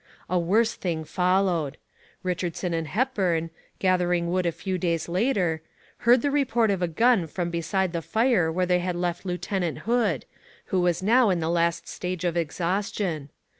A 0.27 0.39
worse 0.39 0.73
thing 0.73 1.03
followed. 1.03 1.77
Richardson 2.23 2.73
and 2.73 2.87
Hepburn, 2.87 3.51
gathering 3.77 4.31
wood 4.31 4.47
a 4.47 4.51
few 4.51 4.79
days 4.79 5.07
later, 5.07 5.61
heard 5.97 6.23
the 6.23 6.31
report 6.31 6.71
of 6.71 6.81
a 6.81 6.87
gun 6.87 7.27
from 7.27 7.51
beside 7.51 7.93
the 7.93 8.01
fire 8.01 8.51
where 8.51 8.65
they 8.65 8.79
had 8.79 8.95
left 8.95 9.27
Lieutenant 9.27 9.77
Hood, 9.85 10.25
who 10.73 10.81
was 10.81 11.03
now 11.03 11.29
in 11.29 11.39
the 11.39 11.49
last 11.51 11.87
stage 11.87 12.23
of 12.25 12.35
exhaustion. 12.35 13.29